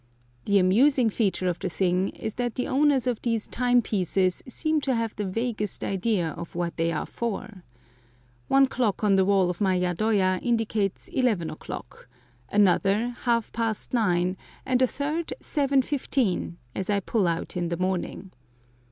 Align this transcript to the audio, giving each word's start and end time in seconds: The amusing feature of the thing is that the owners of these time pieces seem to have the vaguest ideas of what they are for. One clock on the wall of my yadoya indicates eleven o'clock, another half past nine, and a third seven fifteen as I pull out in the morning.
The 0.45 0.57
amusing 0.57 1.11
feature 1.11 1.47
of 1.47 1.59
the 1.59 1.69
thing 1.69 2.09
is 2.09 2.33
that 2.33 2.55
the 2.55 2.67
owners 2.67 3.05
of 3.05 3.21
these 3.21 3.47
time 3.47 3.83
pieces 3.83 4.41
seem 4.47 4.81
to 4.81 4.95
have 4.95 5.15
the 5.15 5.25
vaguest 5.29 5.83
ideas 5.83 6.33
of 6.37 6.55
what 6.55 6.75
they 6.75 6.91
are 6.91 7.05
for. 7.05 7.63
One 8.47 8.65
clock 8.65 9.03
on 9.03 9.13
the 9.15 9.23
wall 9.25 9.51
of 9.51 9.61
my 9.61 9.75
yadoya 9.79 10.39
indicates 10.41 11.07
eleven 11.09 11.51
o'clock, 11.51 12.07
another 12.51 13.09
half 13.09 13.51
past 13.51 13.93
nine, 13.93 14.37
and 14.65 14.81
a 14.81 14.87
third 14.87 15.33
seven 15.39 15.83
fifteen 15.83 16.57
as 16.73 16.89
I 16.89 16.99
pull 16.99 17.27
out 17.27 17.55
in 17.55 17.69
the 17.69 17.77
morning. 17.77 18.31